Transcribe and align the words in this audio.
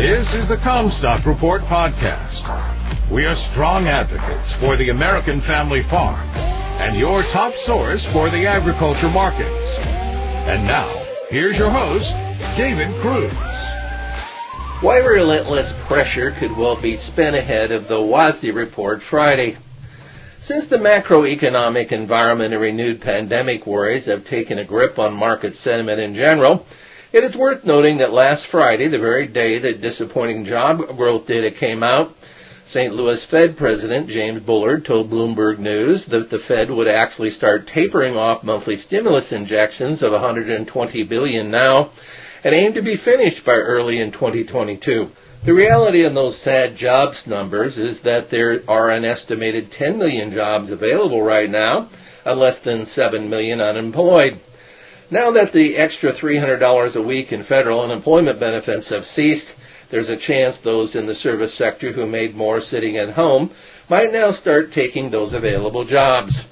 This 0.00 0.32
is 0.32 0.48
the 0.48 0.56
Commstock 0.56 1.26
Report 1.26 1.60
podcast. 1.60 2.40
We 3.12 3.26
are 3.26 3.36
strong 3.52 3.86
advocates 3.86 4.50
for 4.58 4.78
the 4.78 4.88
American 4.88 5.42
family 5.42 5.82
farm 5.90 6.26
and 6.80 6.98
your 6.98 7.20
top 7.24 7.52
source 7.66 8.02
for 8.10 8.30
the 8.30 8.46
agriculture 8.46 9.10
markets. 9.10 9.76
And 10.48 10.64
now, 10.64 10.88
here's 11.28 11.58
your 11.58 11.68
host, 11.68 12.08
David 12.56 12.88
Cruz. 13.02 13.30
Why 14.80 15.04
relentless 15.04 15.70
pressure 15.86 16.30
could 16.32 16.56
well 16.56 16.80
be 16.80 16.96
spent 16.96 17.36
ahead 17.36 17.70
of 17.70 17.86
the 17.86 18.00
WASDE 18.00 18.54
report 18.54 19.02
Friday. 19.02 19.58
Since 20.40 20.68
the 20.68 20.78
macroeconomic 20.78 21.92
environment 21.92 22.54
and 22.54 22.62
renewed 22.62 23.02
pandemic 23.02 23.66
worries 23.66 24.06
have 24.06 24.24
taken 24.24 24.58
a 24.58 24.64
grip 24.64 24.98
on 24.98 25.12
market 25.12 25.56
sentiment 25.56 26.00
in 26.00 26.14
general, 26.14 26.64
it 27.12 27.24
is 27.24 27.36
worth 27.36 27.64
noting 27.64 27.98
that 27.98 28.12
last 28.12 28.46
Friday, 28.46 28.88
the 28.88 28.98
very 28.98 29.26
day 29.26 29.58
that 29.58 29.80
disappointing 29.80 30.44
job 30.44 30.96
growth 30.96 31.26
data 31.26 31.50
came 31.50 31.82
out, 31.82 32.14
St. 32.66 32.94
Louis 32.94 33.24
Fed 33.24 33.56
President 33.56 34.08
James 34.08 34.40
Bullard 34.40 34.84
told 34.84 35.10
Bloomberg 35.10 35.58
News 35.58 36.06
that 36.06 36.30
the 36.30 36.38
Fed 36.38 36.70
would 36.70 36.86
actually 36.86 37.30
start 37.30 37.66
tapering 37.66 38.16
off 38.16 38.44
monthly 38.44 38.76
stimulus 38.76 39.32
injections 39.32 40.04
of 40.04 40.12
120 40.12 41.02
billion 41.02 41.50
now 41.50 41.90
and 42.44 42.54
aim 42.54 42.74
to 42.74 42.82
be 42.82 42.96
finished 42.96 43.44
by 43.44 43.54
early 43.54 44.00
in 44.00 44.12
2022. 44.12 45.10
The 45.44 45.52
reality 45.52 46.04
in 46.04 46.14
those 46.14 46.38
sad 46.38 46.76
jobs 46.76 47.26
numbers 47.26 47.78
is 47.78 48.02
that 48.02 48.30
there 48.30 48.62
are 48.68 48.90
an 48.90 49.04
estimated 49.04 49.72
10 49.72 49.98
million 49.98 50.30
jobs 50.30 50.70
available 50.70 51.22
right 51.22 51.50
now 51.50 51.88
and 52.24 52.38
less 52.38 52.60
than 52.60 52.86
7 52.86 53.28
million 53.28 53.60
unemployed. 53.60 54.38
Now 55.12 55.32
that 55.32 55.52
the 55.52 55.76
extra 55.76 56.12
$300 56.12 56.94
a 56.94 57.02
week 57.02 57.32
in 57.32 57.42
federal 57.42 57.82
unemployment 57.82 58.38
benefits 58.38 58.90
have 58.90 59.06
ceased, 59.06 59.52
there's 59.90 60.08
a 60.08 60.16
chance 60.16 60.58
those 60.58 60.94
in 60.94 61.06
the 61.06 61.16
service 61.16 61.52
sector 61.52 61.90
who 61.90 62.06
made 62.06 62.36
more 62.36 62.60
sitting 62.60 62.96
at 62.96 63.10
home 63.10 63.50
might 63.88 64.12
now 64.12 64.30
start 64.30 64.72
taking 64.72 65.10
those 65.10 65.32
available 65.32 65.82
jobs. 65.82 66.44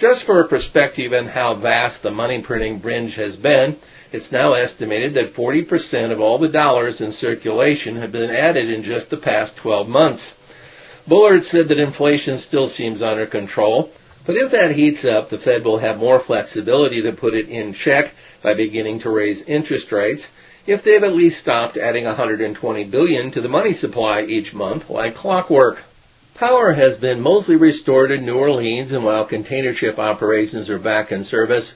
Just 0.00 0.24
for 0.24 0.40
a 0.40 0.48
perspective 0.48 1.12
on 1.12 1.26
how 1.26 1.54
vast 1.56 2.02
the 2.02 2.10
money 2.10 2.40
printing 2.40 2.78
binge 2.78 3.16
has 3.16 3.36
been, 3.36 3.76
it's 4.12 4.32
now 4.32 4.54
estimated 4.54 5.12
that 5.12 5.34
40% 5.34 6.10
of 6.10 6.22
all 6.22 6.38
the 6.38 6.48
dollars 6.48 7.02
in 7.02 7.12
circulation 7.12 7.96
have 7.96 8.12
been 8.12 8.30
added 8.30 8.70
in 8.70 8.82
just 8.82 9.10
the 9.10 9.18
past 9.18 9.58
12 9.58 9.88
months. 9.88 10.32
Bullard 11.06 11.44
said 11.44 11.68
that 11.68 11.78
inflation 11.78 12.38
still 12.38 12.66
seems 12.66 13.02
under 13.02 13.26
control, 13.26 13.90
but 14.26 14.36
if 14.36 14.52
that 14.52 14.72
heats 14.72 15.04
up, 15.04 15.30
the 15.30 15.38
Fed 15.38 15.64
will 15.64 15.78
have 15.78 15.98
more 15.98 16.20
flexibility 16.20 17.02
to 17.02 17.12
put 17.12 17.34
it 17.34 17.48
in 17.48 17.72
check 17.72 18.12
by 18.42 18.54
beginning 18.54 19.00
to 19.00 19.10
raise 19.10 19.42
interest 19.42 19.90
rates 19.92 20.28
if 20.66 20.82
they've 20.84 21.02
at 21.02 21.14
least 21.14 21.40
stopped 21.40 21.76
adding 21.76 22.04
120 22.04 22.84
billion 22.84 23.30
to 23.30 23.40
the 23.40 23.48
money 23.48 23.72
supply 23.72 24.22
each 24.22 24.52
month 24.52 24.90
like 24.90 25.14
clockwork. 25.14 25.78
Power 26.34 26.72
has 26.72 26.96
been 26.96 27.20
mostly 27.20 27.56
restored 27.56 28.10
in 28.10 28.24
New 28.24 28.38
Orleans 28.38 28.92
and 28.92 29.04
while 29.04 29.24
container 29.24 29.74
ship 29.74 29.98
operations 29.98 30.70
are 30.70 30.78
back 30.78 31.12
in 31.12 31.24
service, 31.24 31.74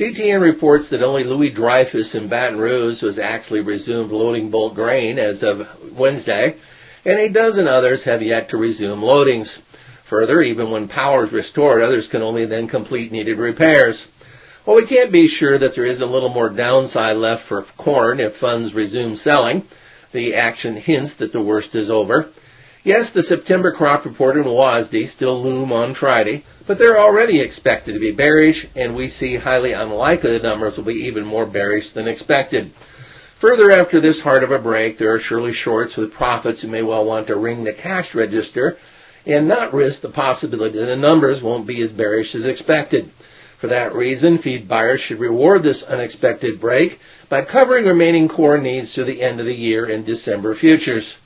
DTN 0.00 0.40
reports 0.40 0.88
that 0.88 1.02
only 1.02 1.24
Louis 1.24 1.50
Dreyfus 1.50 2.14
in 2.14 2.28
Baton 2.28 2.58
Rouge 2.58 3.02
was 3.02 3.18
actually 3.18 3.60
resumed 3.60 4.10
loading 4.10 4.50
bulk 4.50 4.74
grain 4.74 5.18
as 5.18 5.42
of 5.42 5.68
Wednesday, 5.92 6.56
and 7.04 7.18
a 7.18 7.28
dozen 7.28 7.68
others 7.68 8.04
have 8.04 8.22
yet 8.22 8.48
to 8.48 8.56
resume 8.56 9.02
loadings. 9.02 9.58
Further, 10.10 10.42
even 10.42 10.72
when 10.72 10.88
power 10.88 11.24
is 11.24 11.32
restored, 11.32 11.80
others 11.80 12.08
can 12.08 12.20
only 12.20 12.44
then 12.44 12.66
complete 12.66 13.12
needed 13.12 13.38
repairs. 13.38 14.08
Well, 14.66 14.74
we 14.74 14.84
can't 14.84 15.12
be 15.12 15.28
sure 15.28 15.56
that 15.56 15.76
there 15.76 15.86
is 15.86 16.00
a 16.00 16.06
little 16.06 16.30
more 16.30 16.48
downside 16.48 17.16
left 17.16 17.44
for 17.44 17.62
corn 17.78 18.18
if 18.18 18.36
funds 18.36 18.74
resume 18.74 19.14
selling, 19.14 19.62
the 20.10 20.34
action 20.34 20.74
hints 20.74 21.14
that 21.14 21.30
the 21.30 21.40
worst 21.40 21.76
is 21.76 21.92
over. 21.92 22.26
Yes, 22.82 23.12
the 23.12 23.22
September 23.22 23.70
crop 23.70 24.04
report 24.04 24.36
in 24.36 24.42
WASDE 24.42 25.06
still 25.06 25.40
loom 25.40 25.70
on 25.70 25.94
Friday, 25.94 26.44
but 26.66 26.76
they're 26.76 27.00
already 27.00 27.40
expected 27.40 27.92
to 27.92 28.00
be 28.00 28.10
bearish, 28.10 28.66
and 28.74 28.96
we 28.96 29.06
see 29.06 29.36
highly 29.36 29.74
unlikely 29.74 30.38
the 30.38 30.48
numbers 30.48 30.76
will 30.76 30.86
be 30.86 31.06
even 31.06 31.24
more 31.24 31.46
bearish 31.46 31.92
than 31.92 32.08
expected. 32.08 32.72
Further, 33.38 33.70
after 33.70 34.00
this 34.00 34.20
hard 34.20 34.42
of 34.42 34.50
a 34.50 34.58
break, 34.58 34.98
there 34.98 35.14
are 35.14 35.20
surely 35.20 35.52
shorts 35.52 35.96
with 35.96 36.12
profits 36.12 36.62
who 36.62 36.68
may 36.68 36.82
well 36.82 37.04
want 37.04 37.28
to 37.28 37.36
ring 37.36 37.62
the 37.62 37.72
cash 37.72 38.12
register 38.12 38.76
and 39.26 39.48
not 39.48 39.74
risk 39.74 40.02
the 40.02 40.08
possibility 40.08 40.78
that 40.78 40.86
the 40.86 40.96
numbers 40.96 41.42
won't 41.42 41.66
be 41.66 41.82
as 41.82 41.92
bearish 41.92 42.34
as 42.34 42.46
expected. 42.46 43.10
For 43.58 43.66
that 43.66 43.94
reason, 43.94 44.38
feed 44.38 44.68
buyers 44.68 45.00
should 45.00 45.20
reward 45.20 45.62
this 45.62 45.82
unexpected 45.82 46.60
break 46.60 46.98
by 47.28 47.44
covering 47.44 47.84
remaining 47.84 48.28
core 48.28 48.58
needs 48.58 48.94
through 48.94 49.04
the 49.04 49.22
end 49.22 49.38
of 49.38 49.46
the 49.46 49.54
year 49.54 49.88
in 49.88 50.04
December 50.04 50.54
futures. 50.54 51.16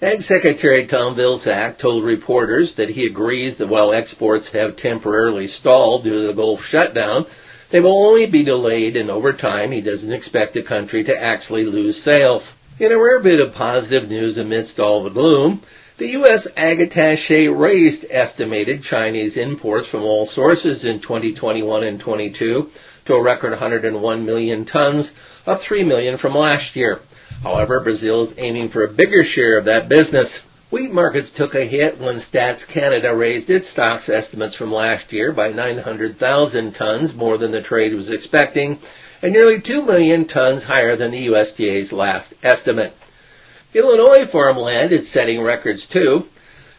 Ag 0.00 0.22
Secretary 0.22 0.86
Tom 0.86 1.16
Vilsack 1.16 1.78
told 1.78 2.04
reporters 2.04 2.74
that 2.76 2.90
he 2.90 3.06
agrees 3.06 3.56
that 3.56 3.68
while 3.68 3.92
exports 3.92 4.50
have 4.50 4.76
temporarily 4.76 5.48
stalled 5.48 6.04
due 6.04 6.20
to 6.20 6.26
the 6.28 6.34
Gulf 6.34 6.62
shutdown, 6.64 7.26
they 7.70 7.80
will 7.80 8.06
only 8.06 8.26
be 8.26 8.44
delayed 8.44 8.96
and 8.96 9.10
over 9.10 9.32
time 9.32 9.72
he 9.72 9.80
doesn't 9.80 10.12
expect 10.12 10.54
the 10.54 10.62
country 10.62 11.02
to 11.04 11.20
actually 11.20 11.64
lose 11.64 12.00
sales. 12.00 12.54
In 12.78 12.92
a 12.92 12.96
rare 12.96 13.18
bit 13.18 13.40
of 13.40 13.54
positive 13.54 14.08
news 14.08 14.38
amidst 14.38 14.78
all 14.78 15.02
the 15.02 15.10
gloom, 15.10 15.62
the 15.98 16.10
U.S. 16.10 16.46
Ag 16.56 16.78
Attaché 16.78 17.50
raised 17.56 18.06
estimated 18.08 18.84
Chinese 18.84 19.36
imports 19.36 19.88
from 19.88 20.04
all 20.04 20.26
sources 20.26 20.84
in 20.84 21.00
2021 21.00 21.82
and 21.82 21.98
22 21.98 22.70
to 23.06 23.12
a 23.12 23.22
record 23.22 23.50
101 23.50 24.24
million 24.24 24.64
tons, 24.64 25.10
up 25.44 25.60
3 25.60 25.82
million 25.82 26.16
from 26.16 26.36
last 26.36 26.76
year. 26.76 27.00
However, 27.42 27.80
Brazil 27.80 28.22
is 28.22 28.34
aiming 28.38 28.68
for 28.68 28.84
a 28.84 28.92
bigger 28.92 29.24
share 29.24 29.58
of 29.58 29.64
that 29.64 29.88
business. 29.88 30.38
Wheat 30.70 30.92
markets 30.92 31.30
took 31.30 31.56
a 31.56 31.66
hit 31.66 31.98
when 31.98 32.16
Stats 32.16 32.64
Canada 32.64 33.12
raised 33.12 33.50
its 33.50 33.68
stocks 33.68 34.08
estimates 34.08 34.54
from 34.54 34.70
last 34.70 35.12
year 35.12 35.32
by 35.32 35.48
900,000 35.48 36.74
tons, 36.76 37.12
more 37.12 37.38
than 37.38 37.50
the 37.50 37.62
trade 37.62 37.94
was 37.94 38.10
expecting, 38.10 38.78
and 39.20 39.32
nearly 39.32 39.60
2 39.60 39.82
million 39.82 40.28
tons 40.28 40.62
higher 40.62 40.94
than 40.94 41.10
the 41.10 41.26
USDA's 41.26 41.92
last 41.92 42.34
estimate. 42.44 42.92
Illinois 43.74 44.24
farmland 44.24 44.92
is 44.92 45.10
setting 45.10 45.42
records 45.42 45.86
too. 45.86 46.24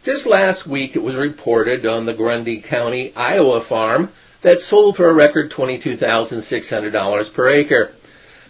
Just 0.04 0.26
last 0.26 0.66
week 0.66 0.96
it 0.96 1.04
was 1.04 1.16
reported 1.16 1.86
on 1.86 2.06
the 2.06 2.16
Grundy 2.16 2.62
County, 2.62 3.14
Iowa 3.16 3.62
farm 3.62 4.10
that 4.42 4.62
sold 4.62 4.96
for 4.96 5.08
a 5.08 5.14
record 5.14 5.52
$22,600 5.52 7.34
per 7.34 7.50
acre. 7.50 7.92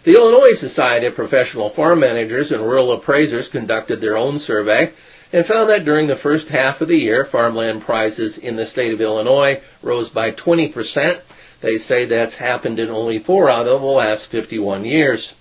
The 0.04 0.14
Illinois 0.14 0.54
Society 0.54 1.06
of 1.06 1.14
Professional 1.16 1.68
Farm 1.68 2.00
Managers 2.00 2.50
and 2.50 2.62
Rural 2.62 2.92
Appraisers 2.92 3.48
conducted 3.48 4.00
their 4.00 4.16
own 4.16 4.38
survey 4.38 4.94
and 5.34 5.44
found 5.44 5.68
that 5.68 5.84
during 5.84 6.06
the 6.06 6.16
first 6.16 6.48
half 6.48 6.80
of 6.80 6.88
the 6.88 6.96
year, 6.96 7.26
farmland 7.26 7.82
prices 7.82 8.38
in 8.38 8.56
the 8.56 8.64
state 8.64 8.94
of 8.94 9.02
Illinois 9.02 9.60
rose 9.82 10.08
by 10.08 10.30
20%. 10.30 11.20
They 11.60 11.76
say 11.76 12.06
that's 12.06 12.36
happened 12.36 12.78
in 12.78 12.88
only 12.88 13.18
four 13.18 13.50
out 13.50 13.68
of 13.68 13.82
the 13.82 13.86
last 13.86 14.26
51 14.26 14.86
years. 14.86 15.34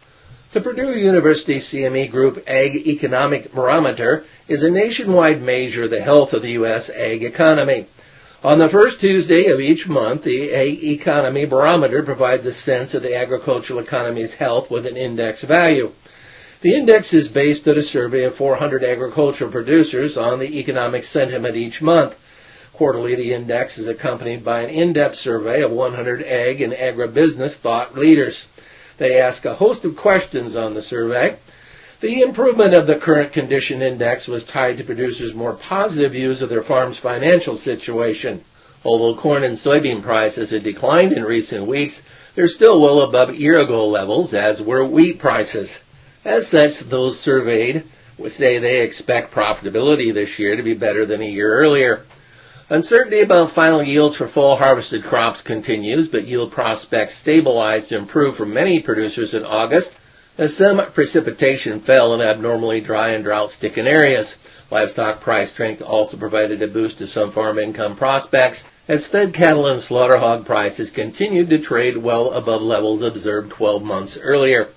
The 0.51 0.61
Purdue 0.61 0.97
University 0.97 1.59
CME 1.59 2.09
Group 2.09 2.43
Ag 2.47 2.75
Economic 2.75 3.53
Barometer 3.53 4.23
is 4.47 4.63
a 4.63 4.71
nationwide 4.71 5.43
measure 5.43 5.83
of 5.83 5.91
the 5.91 6.01
health 6.01 6.33
of 6.33 6.41
the 6.41 6.53
U.S. 6.53 6.89
ag 6.89 7.23
economy. 7.23 7.85
On 8.43 8.57
the 8.57 8.67
first 8.67 8.99
Tuesday 8.99 9.51
of 9.51 9.59
each 9.59 9.87
month, 9.87 10.23
the 10.23 10.51
Ag 10.51 10.83
Economy 10.83 11.45
Barometer 11.45 12.01
provides 12.01 12.47
a 12.47 12.51
sense 12.51 12.95
of 12.95 13.03
the 13.03 13.15
agricultural 13.15 13.77
economy's 13.77 14.33
health 14.33 14.71
with 14.71 14.87
an 14.87 14.97
index 14.97 15.43
value. 15.43 15.91
The 16.61 16.73
index 16.73 17.13
is 17.13 17.27
based 17.27 17.67
on 17.67 17.77
a 17.77 17.83
survey 17.83 18.23
of 18.23 18.35
400 18.35 18.83
agricultural 18.83 19.51
producers 19.51 20.17
on 20.17 20.39
the 20.39 20.57
economic 20.57 21.03
sentiment 21.03 21.57
each 21.57 21.79
month. 21.79 22.15
Quarterly, 22.73 23.13
the 23.13 23.35
index 23.35 23.77
is 23.77 23.87
accompanied 23.87 24.43
by 24.43 24.61
an 24.61 24.71
in-depth 24.71 25.17
survey 25.17 25.61
of 25.61 25.69
100 25.69 26.23
ag 26.23 26.61
and 26.61 26.73
agribusiness 26.73 27.55
thought 27.55 27.95
leaders. 27.95 28.47
They 28.99 29.19
ask 29.19 29.45
a 29.45 29.55
host 29.55 29.85
of 29.85 29.95
questions 29.95 30.55
on 30.57 30.73
the 30.73 30.83
survey. 30.83 31.37
The 32.01 32.21
improvement 32.21 32.73
of 32.73 32.85
the 32.85 32.99
current 32.99 33.33
condition 33.33 33.81
index 33.81 34.27
was 34.27 34.45
tied 34.45 34.77
to 34.77 34.83
producers' 34.83 35.33
more 35.33 35.53
positive 35.53 36.11
views 36.11 36.41
of 36.41 36.49
their 36.49 36.63
farm's 36.63 36.97
financial 36.97 37.57
situation. 37.57 38.43
Although 38.83 39.19
corn 39.19 39.43
and 39.43 39.57
soybean 39.57 40.03
prices 40.03 40.51
had 40.51 40.63
declined 40.63 41.13
in 41.13 41.23
recent 41.23 41.65
weeks, 41.65 42.01
they're 42.35 42.47
still 42.47 42.81
well 42.81 43.01
above 43.01 43.35
year-ago 43.35 43.87
levels, 43.87 44.33
as 44.33 44.61
were 44.61 44.85
wheat 44.85 45.19
prices. 45.19 45.77
As 46.23 46.47
such, 46.47 46.79
those 46.79 47.19
surveyed 47.19 47.83
would 48.17 48.31
say 48.33 48.59
they 48.59 48.81
expect 48.81 49.33
profitability 49.33 50.13
this 50.13 50.39
year 50.39 50.55
to 50.55 50.63
be 50.63 50.73
better 50.73 51.05
than 51.05 51.21
a 51.21 51.25
year 51.25 51.53
earlier. 51.53 52.03
Uncertainty 52.71 53.21
about 53.21 53.49
final 53.49 53.81
yields 53.81 54.15
for 54.15 54.27
fall 54.27 54.55
harvested 54.55 55.03
crops 55.03 55.41
continues, 55.41 56.07
but 56.07 56.27
yield 56.27 56.51
prospects 56.51 57.15
stabilized 57.15 57.91
and 57.91 58.01
improved 58.01 58.37
for 58.37 58.45
many 58.45 58.79
producers 58.79 59.33
in 59.33 59.43
August 59.43 59.97
as 60.37 60.55
some 60.55 60.79
precipitation 60.93 61.79
fell 61.79 62.13
in 62.13 62.21
abnormally 62.21 62.79
dry 62.79 63.09
and 63.09 63.23
drought-stricken 63.23 63.87
areas. 63.87 64.35
Livestock 64.69 65.19
price 65.19 65.49
strength 65.49 65.81
also 65.81 66.15
provided 66.15 66.61
a 66.61 66.67
boost 66.67 66.99
to 66.99 67.07
some 67.07 67.31
farm 67.31 67.57
income 67.57 67.95
prospects 67.95 68.63
as 68.87 69.07
fed 69.07 69.33
cattle 69.33 69.65
and 69.65 69.81
slaughter 69.81 70.17
hog 70.17 70.45
prices 70.45 70.91
continued 70.91 71.49
to 71.49 71.57
trade 71.57 71.97
well 71.97 72.33
above 72.33 72.61
levels 72.61 73.01
observed 73.01 73.49
12 73.49 73.81
months 73.81 74.15
earlier. 74.21 74.67